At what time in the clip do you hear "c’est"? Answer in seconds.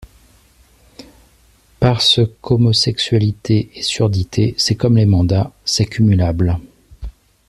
4.57-4.73, 5.63-5.85